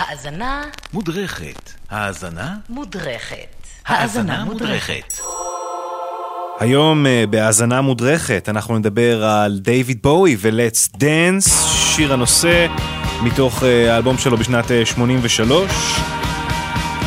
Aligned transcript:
האזנה 0.00 0.62
מודרכת. 0.92 1.72
האזנה? 1.90 2.54
מודרכת. 2.68 3.66
האזנה 3.86 4.44
מודרכת. 4.44 5.20
היום 6.60 7.06
אה, 7.06 7.24
בהאזנה 7.30 7.80
מודרכת 7.80 8.48
אנחנו 8.48 8.78
נדבר 8.78 9.24
על 9.24 9.58
דיוויד 9.58 10.02
בואי 10.02 10.36
ו-Let's 10.38 10.96
Dance, 10.96 11.50
שיר 11.96 12.12
הנושא 12.12 12.66
מתוך 13.22 13.62
אה, 13.62 13.94
האלבום 13.94 14.18
שלו 14.18 14.36
בשנת 14.36 14.70
אה, 14.70 14.86
83. 14.86 15.70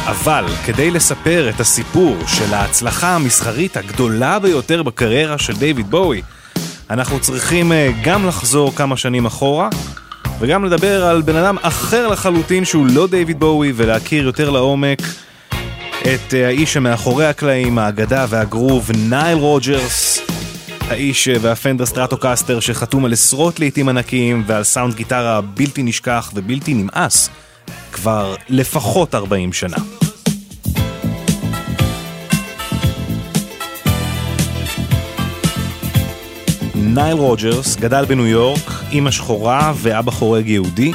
אבל 0.05 0.45
כדי 0.65 0.91
לספר 0.91 1.49
את 1.49 1.59
הסיפור 1.59 2.17
של 2.27 2.53
ההצלחה 2.53 3.15
המסחרית 3.15 3.77
הגדולה 3.77 4.39
ביותר 4.39 4.83
בקריירה 4.83 5.37
של 5.37 5.55
דיוויד 5.55 5.91
בואי, 5.91 6.21
אנחנו 6.89 7.19
צריכים 7.19 7.71
אה, 7.71 7.91
גם 8.03 8.27
לחזור 8.27 8.75
כמה 8.75 8.97
שנים 8.97 9.25
אחורה 9.25 9.69
וגם 10.39 10.65
לדבר 10.65 11.05
על 11.05 11.21
בן 11.21 11.35
אדם 11.35 11.57
אחר 11.61 12.07
לחלוטין 12.07 12.65
שהוא 12.65 12.87
לא 12.87 13.07
דיוויד 13.07 13.39
בואי 13.39 13.71
ולהכיר 13.75 14.23
יותר 14.23 14.49
לעומק 14.49 14.99
את 16.01 16.33
אה, 16.33 16.47
האיש 16.47 16.73
שמאחורי 16.73 17.25
הקלעים, 17.25 17.77
האגדה 17.77 18.25
והגרוב, 18.29 18.91
נייל 19.09 19.37
רוג'רס, 19.37 20.19
האיש 20.89 21.27
אה, 21.27 21.35
והפנדר 21.41 21.85
סטרטוקסטר 21.85 22.59
שחתום 22.59 23.05
על 23.05 23.13
עשרות 23.13 23.59
להיטים 23.59 23.89
ענקיים 23.89 24.43
ועל 24.47 24.63
סאונד 24.63 24.93
גיטרה 24.93 25.41
בלתי 25.41 25.83
נשכח 25.83 26.31
ובלתי 26.35 26.73
נמאס 26.73 27.29
כבר 27.91 28.35
לפחות 28.49 29.15
40 29.15 29.53
שנה. 29.53 29.77
נייל 36.93 37.17
רוג'רס 37.17 37.75
גדל 37.75 38.05
בניו 38.05 38.27
יורק, 38.27 38.71
אימא 38.91 39.11
שחורה 39.11 39.73
ואבא 39.75 40.11
חורג 40.11 40.47
יהודי, 40.47 40.91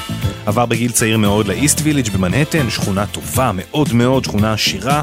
עבר 0.47 0.67
בגיל 0.67 0.93
צעיר 0.93 1.19
מאוד 1.19 1.47
לאיסט 1.47 1.81
וילג' 1.83 2.09
במנהטן, 2.09 2.71
שכונה 2.71 3.07
טובה 3.07 3.51
מאוד 3.55 3.93
מאוד, 3.93 4.25
שכונה 4.25 4.53
עשירה. 4.53 5.03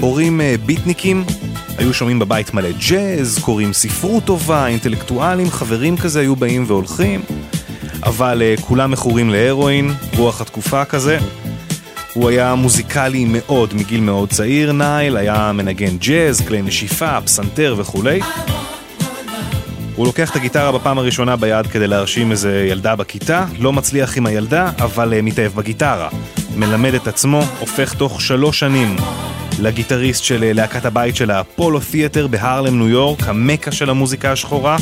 הורים 0.00 0.40
אה, 0.40 0.54
ביטניקים, 0.66 1.24
היו 1.78 1.94
שומעים 1.94 2.18
בבית 2.18 2.54
מלא 2.54 2.68
ג'אז, 2.88 3.38
קוראים 3.38 3.72
ספרות 3.72 4.24
טובה, 4.24 4.66
אינטלקטואלים, 4.66 5.50
חברים 5.50 5.96
כזה 5.96 6.20
היו 6.20 6.36
באים 6.36 6.64
והולכים, 6.66 7.20
אבל 8.02 8.42
אה, 8.56 8.60
כולם 8.60 8.90
מכורים 8.90 9.30
להרואין, 9.30 9.90
רוח 10.16 10.40
התקופה 10.40 10.84
כזה. 10.84 11.18
הוא 12.12 12.28
היה 12.28 12.54
מוזיקלי 12.54 13.24
מאוד 13.28 13.74
מגיל 13.74 14.00
מאוד 14.00 14.30
צעיר, 14.30 14.72
נייל, 14.72 15.16
היה 15.16 15.52
מנגן 15.52 15.96
ג'אז, 15.98 16.40
כלי 16.40 16.62
נשיפה, 16.62 17.20
פסנתר 17.20 17.74
וכולי. 17.78 18.20
הוא 19.98 20.06
לוקח 20.06 20.30
את 20.30 20.36
הגיטרה 20.36 20.72
בפעם 20.72 20.98
הראשונה 20.98 21.36
ביד 21.36 21.66
כדי 21.66 21.86
להרשים 21.86 22.30
איזה 22.30 22.66
ילדה 22.70 22.96
בכיתה, 22.96 23.44
לא 23.58 23.72
מצליח 23.72 24.16
עם 24.16 24.26
הילדה, 24.26 24.70
אבל 24.78 25.12
אה, 25.12 25.22
מתאהב 25.22 25.52
בגיטרה. 25.52 26.08
מלמד 26.56 26.94
את 26.94 27.06
עצמו, 27.06 27.42
הופך 27.58 27.94
תוך 27.94 28.20
שלוש 28.20 28.58
שנים 28.58 28.96
לגיטריסט 29.60 30.24
של 30.24 30.40
אה, 30.50 30.56
להקת 30.56 30.84
הבית 30.84 31.16
של 31.16 31.30
האפולו 31.30 31.80
תיאטר 31.80 32.26
בהרלם, 32.26 32.78
ניו 32.78 32.88
יורק, 32.88 33.28
המקה 33.28 33.72
של 33.72 33.90
המוזיקה 33.90 34.32
השחורה. 34.32 34.76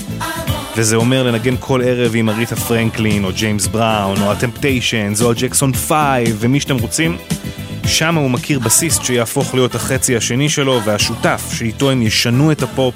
וזה 0.77 0.97
אומר 0.97 1.23
לנגן 1.23 1.55
כל 1.61 1.83
ערב 1.85 2.13
עם 2.15 2.29
אריתה 2.29 2.57
פרנקלין, 2.57 3.25
או 3.25 3.31
ג'יימס 3.33 3.67
בראון, 3.67 4.23
או 4.23 4.33
הטמפטיישנס, 4.33 5.23
או 5.23 5.31
הג'קסון 5.31 5.73
פייב, 5.73 6.37
ומי 6.41 6.61
שאתם 6.61 6.79
רוצים. 6.79 7.17
שם 7.87 8.15
הוא 8.15 8.31
מכיר 8.31 8.59
בסיסט 8.59 9.05
שיהפוך 9.05 9.55
להיות 9.55 9.75
החצי 9.75 10.17
השני 10.17 10.49
שלו, 10.49 10.81
והשותף 10.85 11.43
שאיתו 11.55 11.91
הם 11.91 12.03
ישנו 12.03 12.53
את 12.53 12.63
הפופ, 12.63 12.95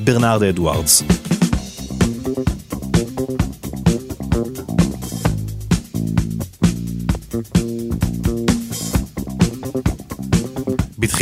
ברנרד 0.00 0.42
אדוארדס. 0.42 1.21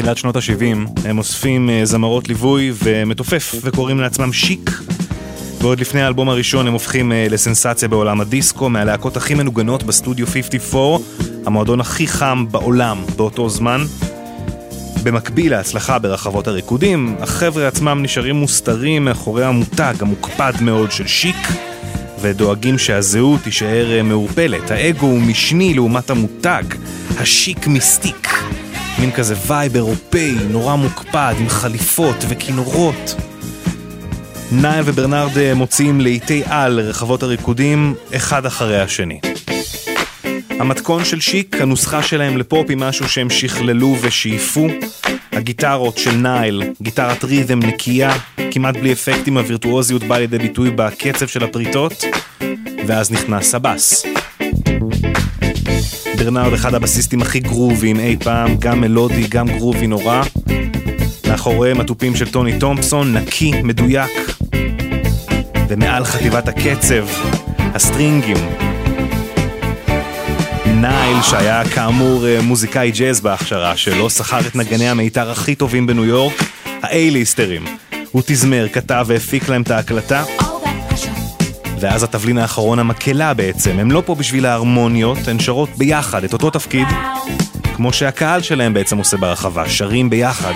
בתחילת 0.01 0.19
שנות 0.19 0.37
ה-70 0.37 0.91
הם 1.05 1.19
אוספים 1.19 1.70
אה, 1.70 1.81
זמרות 1.84 2.29
ליווי 2.29 2.73
ומתופף 2.84 3.55
וקוראים 3.62 4.00
לעצמם 4.00 4.33
שיק. 4.33 4.71
ועוד 5.61 5.81
לפני 5.81 6.03
האלבום 6.03 6.28
הראשון 6.28 6.66
הם 6.66 6.72
הופכים 6.72 7.12
אה, 7.12 7.27
לסנסציה 7.31 7.88
בעולם 7.88 8.21
הדיסקו, 8.21 8.69
מהלהקות 8.69 9.16
הכי 9.16 9.34
מנוגנות 9.34 9.83
בסטודיו 9.83 10.27
54, 10.27 11.05
המועדון 11.47 11.81
הכי 11.81 12.06
חם 12.06 12.47
בעולם 12.50 13.05
באותו 13.16 13.49
זמן. 13.49 13.84
במקביל 15.03 15.53
להצלחה 15.53 15.99
ברחבות 15.99 16.49
הריקודים, 16.49 17.17
החבר'ה 17.21 17.69
עצמם 17.69 18.00
נשארים 18.03 18.37
מוסתרים 18.37 19.05
מאחורי 19.05 19.44
המותג 19.44 19.94
המוקפד 20.00 20.53
מאוד 20.61 20.93
של 20.93 21.06
שיק, 21.06 21.49
ודואגים 22.21 22.78
שהזהות 22.78 23.41
תישאר 23.41 23.97
אה, 23.97 24.03
מעורפלת. 24.03 24.71
האגו 24.71 25.06
הוא 25.06 25.21
משני 25.21 25.75
לעומת 25.75 26.11
המותג, 26.11 26.65
ה 27.19 27.28
Chic 27.28 27.66
Mystique. 27.66 28.50
מין 28.99 29.12
כזה 29.12 29.34
וייב 29.47 29.75
אירופאי, 29.75 30.34
נורא 30.51 30.77
מוקפד, 30.77 31.34
עם 31.39 31.49
חליפות 31.49 32.17
וכינורות. 32.28 33.15
נייל 34.53 34.83
וברנרד 34.87 35.39
אה, 35.39 35.55
מוציאים 35.55 36.01
להיטי 36.00 36.43
על 36.47 36.73
לרחבות 36.73 37.23
הריקודים, 37.23 37.95
אחד 38.17 38.47
אחרי 38.47 38.81
השני. 38.81 39.21
המתכון 40.50 41.05
של 41.05 41.21
שיק, 41.21 41.56
הנוסחה 41.61 42.03
שלהם 42.03 42.37
לפופ 42.37 42.69
היא 42.69 42.77
משהו 42.77 43.09
שהם 43.09 43.31
שכללו 43.31 43.97
ושאיפו. 44.00 44.69
הגיטרות 45.33 45.99
של 45.99 46.17
נייל, 46.17 46.62
גיטרת 46.83 47.25
רית'ם 47.25 47.59
נקייה, 47.59 48.12
כמעט 48.50 48.77
בלי 48.77 48.93
אפקטים, 48.93 49.39
הווירטואוזיות 49.39 50.05
באה 50.05 50.19
לידי 50.19 50.39
ביטוי 50.39 50.71
בקצב 50.71 51.27
של 51.27 51.45
הפריטות, 51.45 52.05
ואז 52.87 53.11
נכנס 53.11 53.55
הבאס. 53.55 54.06
ברנרד 56.20 56.53
אחד 56.53 56.75
הבסיסטים 56.75 57.22
הכי 57.22 57.41
גרוביים 57.41 58.00
אי 58.00 58.16
פעם, 58.16 58.56
גם 58.56 58.81
מלודי, 58.81 59.26
גם 59.28 59.48
גרובי 59.48 59.86
נורא. 59.86 60.22
מאחוריהם 61.28 61.81
התופים 61.81 62.16
של 62.16 62.31
טוני 62.31 62.58
תומפסון, 62.58 63.16
נקי, 63.16 63.62
מדויק. 63.62 64.10
ומעל 65.69 66.04
חטיבת 66.04 66.48
הקצב, 66.48 67.06
הסטרינגים. 67.58 68.36
נייל, 70.66 71.22
שהיה 71.22 71.69
כאמור 71.69 72.26
אה, 72.26 72.42
מוזיקאי 72.42 72.91
ג'אז 72.91 73.20
בהכשרה 73.20 73.76
שלו, 73.76 74.10
שכר 74.10 74.41
את 74.41 74.56
נגני 74.56 74.88
המיתר 74.88 75.31
הכי 75.31 75.54
טובים 75.54 75.87
בניו 75.87 76.04
יורק, 76.04 76.42
האייליסטרים. 76.82 77.64
הוא 78.10 78.22
תזמר, 78.26 78.66
כתב 78.72 79.04
והפיק 79.08 79.48
להם 79.48 79.62
את 79.62 79.70
ההקלטה. 79.70 80.25
ואז 81.81 82.03
התבלין 82.03 82.39
האחרון 82.39 82.79
המקהלה 82.79 83.35
בעצם, 83.35 83.79
הם 83.79 83.91
לא 83.91 84.03
פה 84.07 84.15
בשביל 84.15 84.47
ההרמוניות, 84.47 85.29
הן 85.29 85.39
שרות 85.39 85.69
ביחד 85.77 86.25
את 86.25 86.33
אותו 86.33 86.51
תפקיד, 86.51 86.89
כמו 87.77 87.93
שהקהל 87.93 88.43
שלהם 88.43 88.75
בעצם 88.75 88.99
עושה 88.99 89.17
ברחבה, 89.17 89.69
שרים 89.69 90.11
ביחד. 90.11 90.53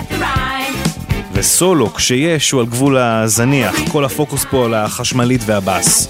וסולו, 1.33 1.93
כשיש, 1.93 2.51
הוא 2.51 2.61
על 2.61 2.67
גבול 2.67 2.97
הזניח, 2.97 3.75
כל 3.91 4.05
הפוקוס 4.05 4.45
פה 4.49 4.65
על 4.65 4.73
החשמלית 4.73 5.41
והבאס. 5.45 6.07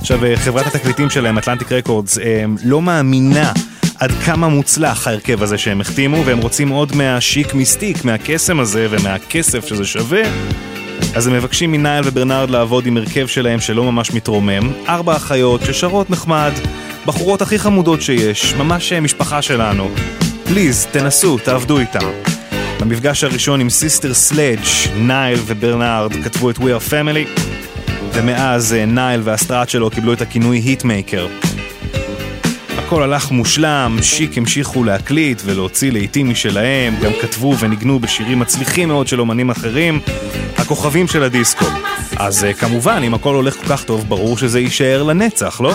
עכשיו, 0.00 0.18
חברת 0.36 0.66
התקליטים 0.66 1.10
שלהם, 1.10 1.38
אטלנטיק 1.38 1.72
רקורדס, 1.72 2.18
לא 2.64 2.82
מאמינה 2.82 3.52
עד 4.02 4.12
כמה 4.12 4.48
מוצלח 4.48 5.06
ההרכב 5.06 5.42
הזה 5.42 5.58
שהם 5.58 5.80
החתימו, 5.80 6.26
והם 6.26 6.38
רוצים 6.38 6.68
עוד 6.68 6.96
מהשיק 6.96 7.54
מיסטיק, 7.54 8.04
מהקסם 8.04 8.60
הזה 8.60 8.86
ומהכסף 8.90 9.66
שזה 9.66 9.84
שווה. 9.84 10.22
אז 11.14 11.26
הם 11.26 11.32
מבקשים 11.32 11.72
מנייל 11.72 12.04
וברנרד 12.06 12.50
לעבוד 12.50 12.86
עם 12.86 12.96
הרכב 12.96 13.26
שלהם 13.26 13.60
שלא 13.60 13.84
ממש 13.84 14.12
מתרומם. 14.12 14.72
ארבע 14.88 15.16
אחיות 15.16 15.60
ששרות 15.64 16.10
נחמד, 16.10 16.52
בחורות 17.06 17.42
הכי 17.42 17.58
חמודות 17.58 18.02
שיש, 18.02 18.54
ממש 18.54 18.92
משפחה 18.92 19.42
שלנו. 19.42 19.90
Please, 20.44 20.86
תנסו, 20.90 21.38
תעבדו 21.38 21.78
איתם. 21.78 22.10
במפגש 22.80 23.24
הראשון 23.24 23.60
עם 23.60 23.70
סיסטר 23.70 24.14
סלאג', 24.14 24.60
נייל 24.96 25.38
וברנרד 25.46 26.12
כתבו 26.24 26.50
את 26.50 26.58
We 26.58 26.60
are 26.60 26.90
Family, 26.90 27.40
ומאז 28.12 28.76
נייל 28.86 29.20
והסטראט 29.24 29.68
שלו 29.68 29.90
קיבלו 29.90 30.12
את 30.12 30.20
הכינוי 30.20 30.58
Hitmaker. 30.58 31.26
הכל 32.92 33.02
הלך 33.02 33.30
מושלם, 33.30 33.96
שיק 34.02 34.38
המשיכו 34.38 34.84
להקליט 34.84 35.42
ולהוציא 35.44 35.92
להיטים 35.92 36.30
משלהם, 36.30 36.94
גם 37.02 37.10
כתבו 37.20 37.54
וניגנו 37.58 37.98
בשירים 37.98 38.38
מצליחים 38.38 38.88
מאוד 38.88 39.06
של 39.06 39.20
אומנים 39.20 39.50
אחרים, 39.50 40.00
הכוכבים 40.56 41.08
של 41.08 41.22
הדיסקו. 41.22 41.64
אז 42.16 42.46
כמובן, 42.58 43.02
אם 43.02 43.14
הכל 43.14 43.34
הולך 43.34 43.56
כל 43.56 43.66
כך 43.66 43.84
טוב, 43.84 44.08
ברור 44.08 44.38
שזה 44.38 44.60
יישאר 44.60 45.02
לנצח, 45.02 45.60
לא? 45.60 45.74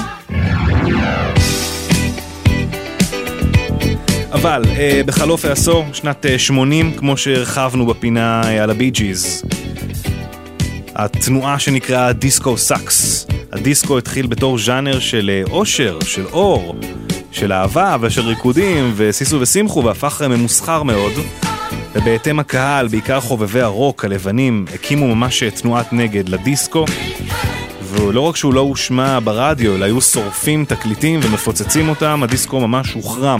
אבל 4.31 4.63
אה, 4.77 5.01
בחלוף 5.05 5.45
העשור, 5.45 5.85
שנת 5.93 6.25
אה, 6.25 6.39
80, 6.39 6.93
כמו 6.93 7.17
שהרחבנו 7.17 7.85
בפינה 7.85 8.41
אה, 8.43 8.63
על 8.63 8.69
הבי 8.69 8.89
ג'יז, 8.89 9.45
התנועה 10.95 11.59
שנקראה 11.59 12.13
Disco 12.13 12.57
Sucks. 12.57 13.27
הדיסקו 13.51 13.97
התחיל 13.97 14.27
בתור 14.27 14.59
ז'אנר 14.59 14.99
של 14.99 15.43
אושר, 15.49 15.99
של 16.01 16.25
אור, 16.25 16.75
של 17.31 17.53
אהבה 17.53 17.97
ושל 18.01 18.21
ריקודים 18.21 18.93
וסיסו 18.95 19.41
ושמחו 19.41 19.83
והפך 19.83 20.21
ממוסחר 20.21 20.83
מאוד. 20.83 21.11
ובהתאם 21.95 22.39
הקהל, 22.39 22.87
בעיקר 22.87 23.19
חובבי 23.19 23.61
הרוק 23.61 24.05
הלבנים, 24.05 24.65
הקימו 24.73 25.15
ממש 25.15 25.43
תנועת 25.43 25.93
נגד 25.93 26.29
לדיסקו. 26.29 26.85
ולא 27.83 28.21
רק 28.21 28.35
שהוא 28.35 28.53
לא 28.53 28.59
הושמע 28.59 29.19
ברדיו, 29.23 29.75
אלא 29.75 29.85
היו 29.85 30.01
שורפים 30.01 30.65
תקליטים 30.65 31.19
ומפוצצים 31.23 31.89
אותם, 31.89 32.23
הדיסקו 32.23 32.59
ממש 32.59 32.93
הוחרם. 32.93 33.39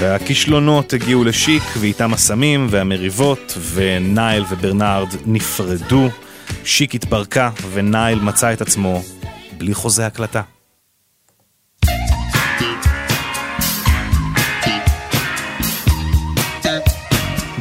והכישלונות 0.00 0.92
הגיעו 0.92 1.24
לשיק, 1.24 1.62
ואיתם 1.78 2.12
הסמים 2.12 2.66
והמריבות, 2.70 3.58
ונייל 3.74 4.44
וברנארד 4.50 5.08
נפרדו. 5.26 6.08
שיק 6.64 6.94
התפרקה, 6.94 7.50
ונייל 7.72 8.20
מצא 8.20 8.52
את 8.52 8.60
עצמו 8.60 9.02
בלי 9.58 9.74
חוזה 9.74 10.06
הקלטה. 10.06 10.42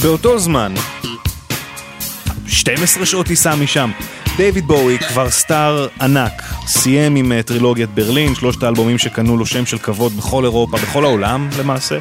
באותו 0.01 0.39
זמן, 0.39 0.73
12 2.47 3.05
שעות 3.05 3.25
טיסה 3.25 3.55
משם, 3.55 3.91
דייוויד 4.37 4.65
בואי 4.65 4.97
כבר 4.97 5.29
star 5.29 5.87
ענק, 6.01 6.43
סיים 6.67 7.15
עם 7.15 7.31
אה, 7.31 7.43
טרילוגיית 7.43 7.89
ברלין, 7.89 8.35
שלושת 8.35 8.63
האלבומים 8.63 8.97
שקנו 8.97 9.37
לו 9.37 9.45
שם 9.45 9.65
של 9.65 9.77
כבוד 9.77 10.17
בכל 10.17 10.43
אירופה, 10.43 10.77
בכל 10.77 11.05
העולם 11.05 11.49
למעשה. 11.59 11.97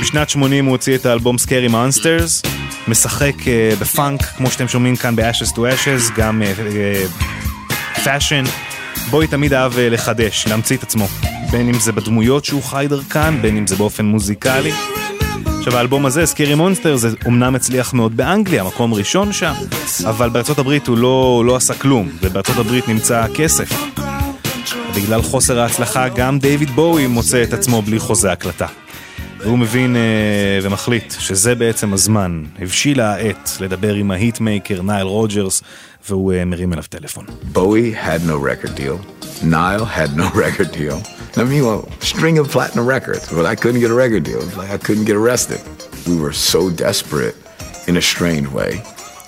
בשנת 0.00 0.30
80 0.30 0.64
הוא 0.64 0.72
הוציא 0.72 0.96
את 0.96 1.06
האלבום 1.06 1.38
Scary 1.38 1.68
Monsters, 1.68 2.42
משחק 2.90 3.34
אה, 3.40 3.80
בפאנק, 3.80 4.24
כמו 4.24 4.50
שאתם 4.50 4.68
שומעים 4.68 4.96
כאן 4.96 5.16
ב-Ashes 5.16 5.52
to 5.52 5.58
Ashes, 5.58 6.12
גם 6.16 6.42
Fashion. 8.04 8.44
אה, 8.44 8.48
אה, 8.48 9.10
בואי 9.10 9.26
תמיד 9.26 9.52
אהב 9.52 9.72
לחדש, 9.78 10.46
להמציא 10.46 10.76
את 10.76 10.82
עצמו, 10.82 11.08
בין 11.50 11.68
אם 11.68 11.80
זה 11.80 11.92
בדמויות 11.92 12.44
שהוא 12.44 12.62
חי 12.62 12.86
דרכן, 12.88 13.42
בין 13.42 13.56
אם 13.56 13.66
זה 13.66 13.76
באופן 13.76 14.04
מוזיקלי. 14.04 14.72
עכשיו 15.58 15.76
האלבום 15.76 16.06
הזה, 16.06 16.26
Scary 16.26 16.54
Monster, 16.54 16.96
זה 16.96 17.08
אומנם 17.24 17.54
הצליח 17.54 17.94
מאוד 17.94 18.16
באנגליה, 18.16 18.64
מקום 18.64 18.94
ראשון 18.94 19.32
שם, 19.32 19.52
אבל 20.08 20.28
בארצות 20.28 20.58
הברית 20.58 20.86
הוא 20.86 20.98
לא, 20.98 21.42
לא 21.46 21.56
עשה 21.56 21.74
כלום, 21.74 22.08
ובארצות 22.22 22.56
הברית 22.56 22.88
נמצא 22.88 23.26
כסף. 23.34 23.72
בגלל 24.96 25.22
חוסר 25.22 25.60
ההצלחה 25.60 26.08
גם 26.08 26.38
דיוויד 26.38 26.70
בואי 26.70 27.06
מוצא 27.06 27.42
את 27.42 27.52
עצמו 27.52 27.82
בלי 27.82 27.98
חוזה 27.98 28.32
הקלטה. 28.32 28.66
והוא 29.39 29.59
מבין 29.59 29.95
אה, 29.95 30.59
ומחליט 30.61 31.13
שזה 31.19 31.55
בעצם 31.55 31.93
הזמן, 31.93 32.43
הבשילה 32.59 33.13
העת 33.13 33.49
לדבר 33.59 33.93
עם 33.93 34.11
ההיטמייקר 34.11 34.81
נייל 34.81 35.07
רוג'רס, 35.07 35.61
והוא 36.09 36.33
אה, 36.33 36.45
מרים 36.45 36.73
אליו 36.73 36.83
טלפון. 36.89 37.25
בואי 37.51 37.93
had 37.95 38.27
no 38.27 38.37
record 38.37 38.75
deal, 38.75 38.97
Nile 39.43 39.85
had 39.85 40.15
no 40.15 40.29
record 40.33 40.71
deal. 40.71 40.97
I 41.37 41.43
mean, 41.43 41.65
well, 41.65 41.89
string 41.99 42.37
of 42.37 42.49
platinum 42.49 42.85
records, 42.87 43.29
but 43.29 43.45
I 43.45 43.55
couldn't 43.55 43.81
get 43.81 43.91
a 43.91 43.93
record 43.93 44.23
deal. 44.23 44.41
It's 44.41 44.55
like 44.55 44.69
I 44.69 44.77
couldn't 44.77 45.05
get 45.05 45.17
arrested. 45.17 45.59
We 46.07 46.15
were 46.15 46.31
so 46.31 46.69
desperate 46.69 47.35
in 47.87 47.97
a 47.97 48.01
strange 48.01 48.47
way. 48.47 48.81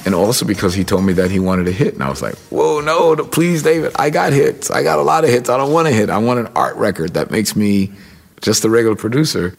And 0.06 0.16
also 0.16 0.46
because 0.46 0.74
he 0.74 0.86
told 0.86 1.04
me 1.04 1.14
that 1.14 1.30
he 1.32 1.40
wanted 1.40 1.68
a 1.68 1.72
hit. 1.72 1.94
And 1.96 2.04
I 2.04 2.10
was 2.10 2.22
like, 2.22 2.36
whoa, 2.50 2.80
no, 2.80 3.16
please, 3.26 3.62
David, 3.62 3.92
I 3.98 4.10
got 4.10 4.32
hits. 4.32 4.72
I 4.72 4.84
got 4.84 5.00
a 5.00 5.02
lot 5.02 5.26
of 5.26 5.30
hits. 5.30 5.50
I 5.50 5.58
don't 5.58 5.74
want 5.74 5.90
a 5.90 5.92
hit. 5.92 6.10
I 6.10 6.18
want 6.20 6.40
an 6.40 6.48
art 6.56 6.78
record 6.78 7.16
that 7.16 7.30
makes 7.30 7.58
me 7.58 7.92
just 8.42 8.64
a 8.64 8.70
regular 8.70 8.96
producer. 8.96 9.58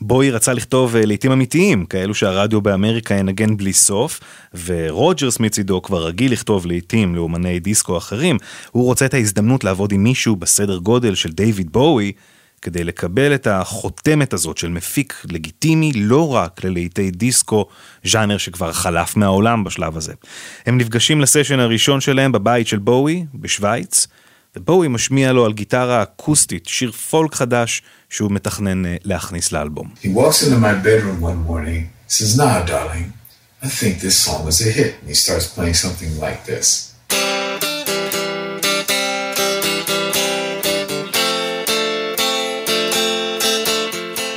בואי 0.00 0.30
רצה 0.30 0.52
לכתוב 0.52 0.96
לעיתים 0.96 1.32
אמיתיים, 1.32 1.86
כאלו 1.86 2.14
שהרדיו 2.14 2.60
באמריקה 2.60 3.14
ינגן 3.14 3.56
בלי 3.56 3.72
סוף, 3.72 4.20
ורוג'רס 4.66 5.40
מצידו 5.40 5.82
כבר 5.82 6.06
רגיל 6.06 6.32
לכתוב 6.32 6.66
לעיתים 6.66 7.14
לאומני 7.14 7.60
דיסקו 7.60 7.98
אחרים, 7.98 8.38
הוא 8.70 8.84
רוצה 8.84 9.06
את 9.06 9.14
ההזדמנות 9.14 9.64
לעבוד 9.64 9.92
עם 9.92 10.02
מישהו 10.02 10.36
בסדר 10.36 10.78
גודל 10.78 11.14
של 11.14 11.32
דיוויד 11.32 11.72
בואי, 11.72 12.12
כדי 12.62 12.84
לקבל 12.84 13.34
את 13.34 13.46
החותמת 13.46 14.32
הזאת 14.32 14.58
של 14.58 14.68
מפיק 14.68 15.24
לגיטימי 15.30 15.92
לא 15.94 16.34
רק 16.34 16.64
ללעיתי 16.64 17.10
דיסקו, 17.10 17.66
ז'אנר 18.04 18.38
שכבר 18.38 18.72
חלף 18.72 19.16
מהעולם 19.16 19.64
בשלב 19.64 19.96
הזה. 19.96 20.12
הם 20.66 20.78
נפגשים 20.78 21.20
לסשן 21.20 21.60
הראשון 21.60 22.00
שלהם 22.00 22.32
בבית 22.32 22.66
של 22.66 22.78
בואי, 22.78 23.24
בשוויץ, 23.34 24.06
ובואי 24.55 24.87
משמיע 24.87 25.31
לו 25.31 25.45
על 25.45 25.53
גיטרה 25.53 26.03
אקוסטית 26.03 26.65
שיר 26.67 26.91
פולק 26.91 27.35
חדש 27.35 27.81
שהוא 28.09 28.31
מתכנן 28.31 28.83
להכניס 29.03 29.51
לאלבום. 29.51 29.93
He 30.03 30.07
walks 30.07 30.43
into 30.43 30.57
my 30.57 30.73
bedroom 30.73 31.21
one 31.21 31.51
morning, 31.51 31.89
says, 32.07 32.37
nah, 32.37 32.63
darling, 32.65 33.13
I 33.63 33.67
think 33.67 33.99
this 33.99 34.17
song 34.25 34.47
is 34.47 34.59
a 34.67 34.71
hit. 34.71 34.95
And 34.99 35.07
he 35.07 35.13
starts 35.13 35.47
playing 35.55 35.75
something 35.75 36.11
like 36.19 36.45
this. 36.45 36.67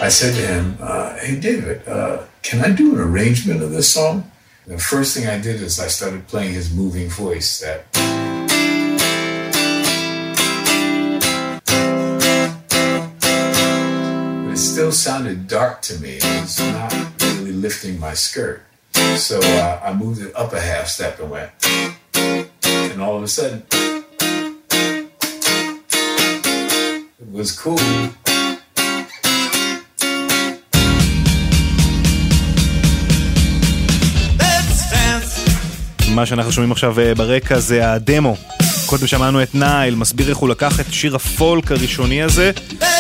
I 0.06 0.11
said 0.11 0.35
to 0.35 0.44
him, 0.55 0.76
uh, 0.82 1.17
hey, 1.17 1.37
David, 1.41 1.79
uh, 1.88 2.19
can 2.43 2.59
I 2.61 2.71
do 2.82 2.94
an 2.94 3.00
arrangement 3.00 3.62
of 3.62 3.71
this 3.71 3.88
song? 3.88 4.31
The 4.67 4.76
first 4.76 5.17
thing 5.17 5.26
I 5.26 5.38
did 5.38 5.62
is 5.62 5.81
I 5.81 5.88
started 5.88 6.29
playing 6.29 6.53
his 6.53 6.69
moving 6.71 7.09
voice, 7.09 7.61
that 7.65 7.79
Still 14.91 15.13
sounded 15.13 15.47
dark 15.47 15.81
to 15.81 15.94
me. 16.03 16.13
It 16.18 16.41
was 16.41 16.59
not 16.59 16.94
really 17.21 17.51
lifting 17.65 18.00
my 18.00 18.13
skirt. 18.13 18.59
So 19.18 19.39
uh, 19.41 19.88
I 19.88 19.94
moved 19.94 20.21
it 20.25 20.31
up 20.36 20.51
a 20.53 20.62
half 20.71 20.88
step 20.88 21.19
and 21.19 21.30
went. 21.30 21.51
And 22.91 23.00
all 23.01 23.15
of 23.18 23.24
a 23.24 23.27
sudden, 23.27 23.63
it 27.24 27.30
was 27.31 27.50
cool. 27.51 27.80
מה 36.15 36.25
שאנחנו 36.25 36.51
שומעים 36.51 36.71
עכשיו 36.71 36.95
ברקע 37.18 37.59
זה 37.59 37.91
הדמו. 37.91 38.38
קודם 38.86 39.07
שמענו 39.07 39.44
את 39.44 39.56
נייל 39.56 39.95
מסביר 39.95 40.30
איך 40.30 40.38
הוא 40.38 40.50
לקח 40.50 40.80
את 40.80 40.86
שיר 40.94 41.15
הפולק 41.15 41.71
הראשוני 41.71 42.24
הזה 42.24 42.51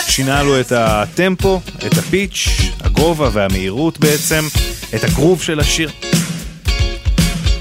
שינה 0.09 0.43
לו 0.43 0.59
את 0.59 0.71
הטמפו, 0.71 1.61
את 1.87 1.97
הפיץ', 1.97 2.47
הגובה 2.81 3.29
והמהירות 3.33 3.99
בעצם, 3.99 4.43
את 4.95 5.03
הגרוב 5.03 5.41
של 5.41 5.59
השיר. 5.59 5.89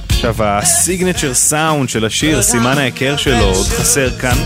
עכשיו, 0.09 0.35
הסיגנצ'ר 0.45 1.35
סאונד 1.35 1.89
של 1.89 2.05
השיר, 2.05 2.43
סימן 2.43 2.79
ההיכר 2.79 3.17
שלו, 3.17 3.45
עוד 3.45 3.67
חסר 3.67 4.19
כאן. 4.19 4.37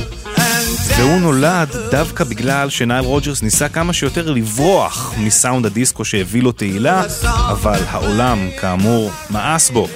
והוא 0.96 1.20
נולד 1.20 1.68
דווקא 1.90 2.24
בגלל 2.24 2.70
שנייל 2.70 3.04
רוג'רס 3.04 3.42
ניסה 3.42 3.68
כמה 3.68 3.92
שיותר 3.92 4.30
לברוח 4.30 5.14
מסאונד 5.18 5.66
הדיסקו 5.66 6.04
שהביא 6.04 6.42
לו 6.42 6.52
תהילה, 6.52 7.02
אבל 7.24 7.80
העולם, 7.88 8.48
כאמור, 8.60 9.10
מאס 9.30 9.70
בו. 9.70 9.88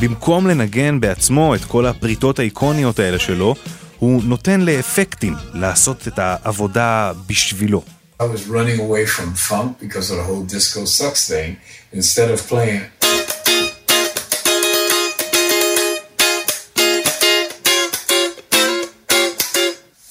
במקום 0.00 0.46
לנגן 0.46 1.00
בעצמו 1.00 1.54
את 1.54 1.64
כל 1.64 1.86
הפריטות 1.86 2.38
האיקוניות 2.38 2.98
האלה 2.98 3.18
שלו, 3.18 3.54
הוא 4.01 4.23
נותן 4.23 4.61
לאפקטים 4.61 5.35
לעשות 5.53 6.07
את 6.07 6.19
העבודה 6.19 7.11
בשבילו. 7.27 7.83
I 8.19 8.23
was 8.23 8.47
running 8.47 8.79
away 8.79 9.05
from 9.05 9.35
funk 9.35 9.79
because 9.79 10.09
of 10.11 10.17
the 10.17 10.23
whole 10.23 10.43
disco 10.43 10.85
sucks 10.85 11.27
thing. 11.27 11.57
Instead 11.93 12.29
of 12.31 12.39
playing 12.49 12.81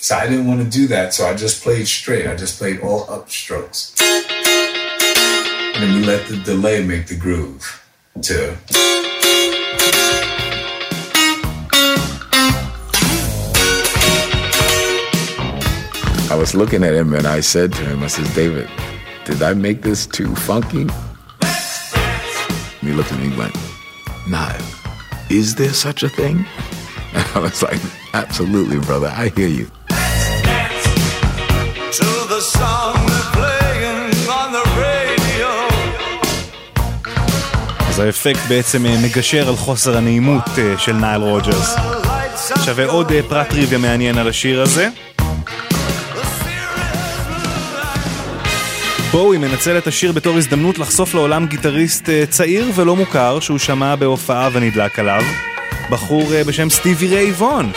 So 0.06 0.14
I 0.14 0.28
didn't 0.28 0.46
want 0.46 0.60
to 0.62 0.70
do 0.80 0.86
that, 0.86 1.14
so 1.14 1.26
I 1.26 1.34
just 1.34 1.64
played 1.64 1.88
straight. 1.88 2.28
I 2.28 2.36
just 2.36 2.58
played 2.58 2.78
all 2.80 3.10
up 3.10 3.28
strokes. 3.28 3.92
And 5.74 5.82
then 5.82 5.96
we 5.96 6.04
let 6.06 6.28
the 6.28 6.36
delay 6.36 6.84
make 6.84 7.08
the 7.08 7.16
groove 7.16 7.82
to 8.22 8.56
I 16.30 16.34
was 16.34 16.54
looking 16.54 16.82
at 16.82 16.94
him 16.94 17.14
and 17.14 17.26
I 17.26 17.40
said 17.40 17.72
to 17.74 17.82
him, 17.84 18.02
I 18.02 18.08
said, 18.08 18.28
David, 18.34 18.68
did 19.24 19.42
I 19.42 19.54
make 19.54 19.82
this 19.82 20.06
too 20.06 20.34
funky? 20.34 20.86
He 22.80 22.92
looked 22.92 23.12
at 23.12 23.18
me 23.18 23.26
and 23.26 23.38
went, 23.38 23.54
Nah, 24.28 24.52
is 25.30 25.54
there 25.54 25.74
such 25.86 26.02
a 26.02 26.08
thing? 26.08 26.46
And 27.14 27.26
I 27.34 27.38
was 27.38 27.62
like, 27.62 27.80
absolutely, 28.12 28.78
brother, 28.78 29.10
I 29.24 29.28
hear 29.36 29.48
you. 29.48 29.66
אז 37.88 37.98
האפקט 37.98 38.40
בעצם 38.48 38.82
מגשר 39.02 39.48
על 39.48 39.56
חוסר 39.56 39.96
הנעימות 39.96 40.42
של 40.78 40.92
נייל 40.92 41.20
רוג'רס. 41.20 41.76
עכשיו 42.50 42.80
עוד 42.88 43.12
פרט 43.28 43.48
טריוויה 43.48 43.78
מעניין 43.78 44.18
על 44.18 44.28
השיר 44.28 44.62
הזה. 44.62 44.88
בואי 49.11 49.37
מנצל 49.37 49.77
את 49.77 49.87
השיר 49.87 50.11
בתור 50.11 50.37
הזדמנות 50.37 50.79
לחשוף 50.79 51.13
לעולם 51.13 51.47
גיטריסט 51.47 52.09
צעיר 52.29 52.71
ולא 52.75 52.95
מוכר 52.95 53.39
שהוא 53.39 53.57
שמע 53.57 53.95
בהופעה 53.95 54.49
ונדלק 54.53 54.99
עליו, 54.99 55.23
בחור 55.89 56.23
בשם 56.47 56.69
סטיבי 56.69 57.07
ריי 57.07 57.31
וון, 57.31 57.71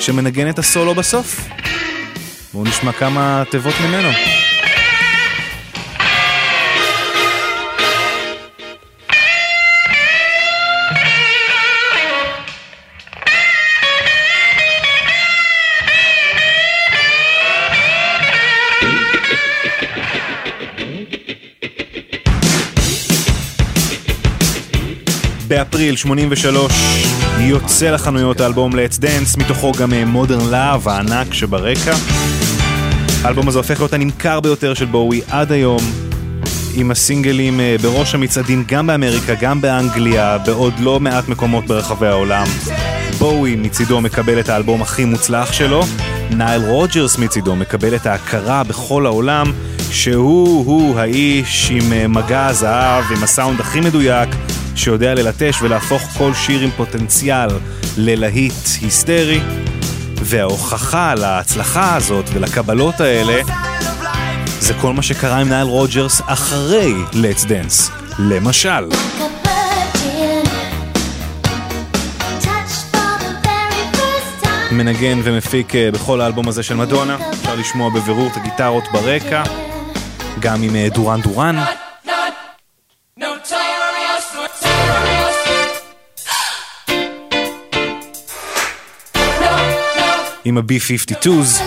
שמנגן 0.00 0.48
את 0.48 0.58
הסולו 0.58 0.94
בסוף. 0.94 1.40
בואו 2.52 2.64
נשמע 2.64 2.92
כמה 2.92 3.42
תיבות 3.50 3.74
ממנו. 3.88 4.08
באפריל 25.50 25.96
83 25.96 26.72
יוצא 27.38 27.90
לחנויות 27.90 28.40
האלבום 28.40 28.72
Let's 28.72 28.98
Dance, 28.98 29.38
מתוכו 29.38 29.72
גם 29.72 29.92
Modern 30.06 30.40
אה, 30.40 30.50
Love 30.50 30.88
הענק 30.88 31.34
שברקע. 31.34 31.94
האלבום 33.22 33.48
הזה 33.48 33.58
הופך 33.58 33.80
להיות 33.80 33.92
הנמכר 33.92 34.40
ביותר 34.40 34.74
של 34.74 34.84
בואי 34.84 35.20
עד 35.30 35.52
היום, 35.52 35.80
עם 36.74 36.90
הסינגלים 36.90 37.60
אה, 37.60 37.76
בראש 37.82 38.14
המצעדים 38.14 38.64
גם 38.68 38.86
באמריקה, 38.86 39.34
גם 39.40 39.60
באנגליה, 39.60 40.38
בעוד 40.38 40.72
לא 40.80 41.00
מעט 41.00 41.28
מקומות 41.28 41.66
ברחבי 41.66 42.06
העולם. 42.06 42.46
בואי 43.18 43.56
מצידו 43.56 44.00
מקבל 44.00 44.40
את 44.40 44.48
האלבום 44.48 44.82
הכי 44.82 45.04
מוצלח 45.04 45.52
שלו, 45.52 45.82
נייל 46.30 46.62
רוג'רס 46.66 47.18
מצידו 47.18 47.56
מקבל 47.56 47.94
את 47.94 48.06
ההכרה 48.06 48.64
בכל 48.64 49.06
העולם 49.06 49.52
שהוא-הוא 49.90 50.98
האיש 50.98 51.70
עם 51.70 51.92
אה, 51.92 52.08
מגע 52.08 52.46
הזהב, 52.46 53.04
עם 53.16 53.22
הסאונד 53.22 53.60
הכי 53.60 53.80
מדויק, 53.80 54.28
שיודע 54.76 55.14
ללטש 55.14 55.62
ולהפוך 55.62 56.02
כל 56.02 56.34
שיר 56.34 56.60
עם 56.60 56.70
פוטנציאל 56.70 57.48
ללהיט 57.96 58.66
היסטרי. 58.80 59.40
וההוכחה 60.22 61.14
להצלחה 61.14 61.96
הזאת 61.96 62.24
ולקבלות 62.32 63.00
האלה 63.00 63.42
זה 64.60 64.74
כל 64.80 64.92
מה 64.92 65.02
שקרה 65.02 65.38
עם 65.38 65.48
נייל 65.48 65.66
רוג'רס 65.66 66.20
אחרי 66.26 66.94
Let's 67.12 67.44
Dance. 67.44 67.90
למשל. 68.18 68.88
מנגן 74.72 75.20
ומפיק 75.24 75.74
אה, 75.74 75.90
בכל 75.90 76.20
האלבום 76.20 76.48
הזה 76.48 76.62
של 76.62 76.74
מדונה, 76.74 77.16
אפשר 77.30 77.54
לשמוע 77.54 77.90
בבירור 77.90 78.28
את 78.32 78.36
הגיטרות 78.36 78.84
ברקע, 78.92 79.42
גם 80.40 80.62
עם 80.62 80.76
אה, 80.76 80.88
דורן 80.94 81.20
דורן. 81.20 81.56
עם 90.44 90.58
ה-B-52's. 90.58 91.62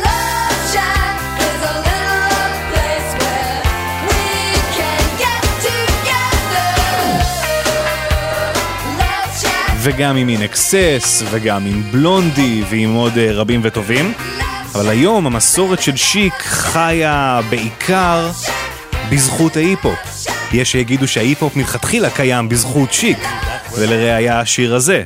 וגם 9.86 10.16
עם 10.16 10.30
אינקסס, 10.30 11.24
וגם 11.32 11.66
עם 11.66 11.84
בלונדי, 11.92 12.64
ועם 12.70 12.94
עוד 12.94 13.18
אה, 13.18 13.32
רבים 13.32 13.60
וטובים. 13.64 14.14
אבל 14.76 14.90
היום 14.90 15.26
המסורת 15.26 15.82
של 15.82 15.96
שיק 15.96 16.34
חיה 16.44 17.40
בעיקר 17.50 18.32
בזכות 19.10 19.58
ההיפ-הופ. 19.58 20.00
יש 20.54 20.72
שיגידו 20.72 21.08
שההיפ-הופ 21.08 21.56
מלכתחילה 21.56 22.10
קיים 22.10 22.50
בזכות 22.50 22.94
שיק, 22.94 23.28
ולראיה 23.72 24.40
השיר 24.40 24.76
הזה. 24.76 25.04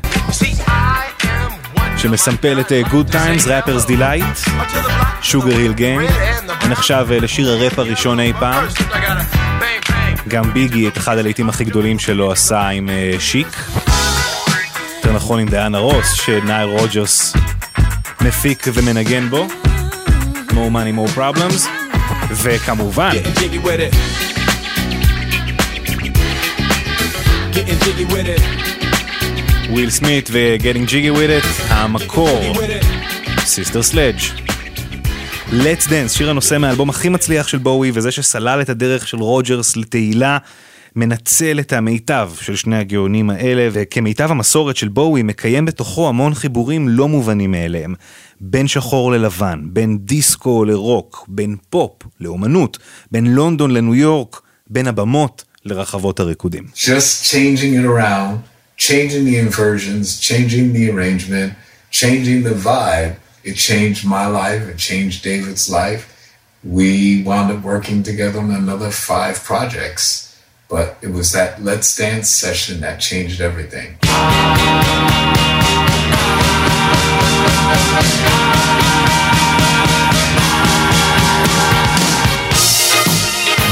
שמסמפל 1.97 2.59
את 2.59 2.71
uh, 2.71 2.87
Good 2.87 3.13
Times, 3.13 3.45
Rappers 3.45 3.89
Delight, 3.89 4.49
Sugar 5.21 5.33
Hill 5.33 5.79
Gang, 5.79 6.13
נחשב 6.69 7.07
uh, 7.09 7.23
לשיר 7.23 7.49
הראפ 7.49 7.79
הראשון 7.79 8.19
אי 8.19 8.33
פעם. 8.39 8.65
גם 10.27 10.53
ביגי 10.53 10.87
את 10.87 10.97
אחד 10.97 11.17
הלעיתים 11.17 11.49
הכי 11.49 11.63
גדולים 11.63 11.99
שלו 11.99 12.31
עשה 12.31 12.67
עם 12.67 12.89
uh, 12.89 13.21
שיק. 13.21 13.47
יותר 14.97 15.13
נכון 15.13 15.39
עם 15.39 15.47
דיאנה 15.47 15.77
רוס, 15.77 16.13
שנייל 16.13 16.69
רוג'רס 16.69 17.33
מפיק 18.21 18.67
ומנגן 18.73 19.29
בו. 19.29 19.47
more 20.57 20.71
money, 20.71 20.91
more 20.91 21.11
problems. 21.15 21.67
וכמובן... 22.31 23.11
וויל 29.69 29.89
סמית 29.89 30.29
ו-Getting 30.31 30.89
Jiggy 30.89 31.17
with 31.17 31.43
it, 31.43 31.73
המקור, 31.73 32.41
סיסטר 33.39 33.83
סלדג'. 33.83 34.15
Let's 35.49 35.87
Dance, 35.87 36.09
שיר 36.09 36.29
הנושא 36.29 36.57
מהאלבום 36.57 36.89
הכי 36.89 37.09
מצליח 37.09 37.47
של 37.47 37.57
בואי, 37.57 37.91
וזה 37.93 38.11
שסלל 38.11 38.61
את 38.61 38.69
הדרך 38.69 39.07
של 39.07 39.17
רוג'רס 39.17 39.77
לתהילה, 39.77 40.37
מנצל 40.95 41.59
את 41.59 41.73
המיטב 41.73 42.31
של 42.41 42.55
שני 42.55 42.77
הגאונים 42.77 43.29
האלה, 43.29 43.69
וכמיטב 43.71 44.31
המסורת 44.31 44.77
של 44.77 44.87
בואי, 44.87 45.23
מקיים 45.23 45.65
בתוכו 45.65 46.09
המון 46.09 46.33
חיבורים 46.33 46.89
לא 46.89 47.07
מובנים 47.07 47.51
מאליהם. 47.51 47.93
בין 48.41 48.67
שחור 48.67 49.11
ללבן, 49.11 49.59
בין 49.63 49.97
דיסקו 49.97 50.65
לרוק, 50.65 51.25
בין 51.27 51.55
פופ 51.69 51.91
לאומנות, 52.19 52.77
בין 53.11 53.27
לונדון 53.27 53.71
לניו 53.71 53.95
יורק, 53.95 54.41
בין 54.69 54.87
הבמות 54.87 55.43
לרחבות 55.65 56.19
הריקודים. 56.19 56.63
Just 56.75 57.31
changing 57.31 57.73
it 57.81 57.85
around, 57.85 58.56
changing 58.76 59.24
the 59.24 59.38
inversions, 59.38 60.18
changing 60.18 60.72
the 60.72 60.90
arrangement, 60.90 61.54
changing 61.90 62.42
the 62.42 62.50
vibe. 62.50 63.16
It 63.44 63.54
changed 63.54 64.06
my 64.06 64.26
life, 64.26 64.68
it 64.68 64.78
changed 64.78 65.24
David's 65.24 65.70
life. 65.70 66.08
We 66.64 67.22
wound 67.22 67.50
up 67.52 67.62
working 67.62 68.02
together 68.02 68.38
on 68.38 68.50
another 68.50 68.90
five 68.90 69.42
projects. 69.42 70.28
But 70.68 70.96
it 71.02 71.08
was 71.08 71.32
that 71.32 71.62
Let's 71.62 71.94
Dance 71.96 72.28
session 72.30 72.80
that 72.80 73.00
changed 73.00 73.40
everything. 73.40 73.98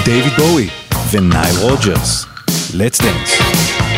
דייוויד 0.05 0.33
בואי 0.37 0.69
ונייל 1.11 1.57
רוג'רס. 1.57 2.27
Let's 2.75 2.99
dance. 2.99 3.94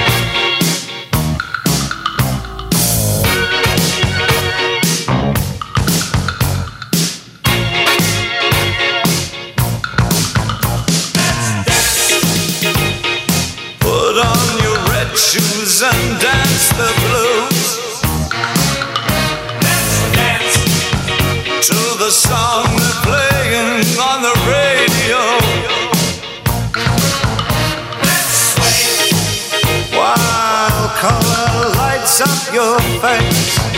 The 22.07 22.13
song 22.13 22.63
that's 22.63 23.01
playing 23.01 23.83
on 23.99 24.21
the 24.21 24.31
radio. 24.47 25.19
Let's 28.01 28.55
sway 28.55 29.11
while 29.91 30.87
color 31.03 31.75
lights 31.75 32.21
up 32.21 32.53
your 32.53 32.79
face. 33.01 33.76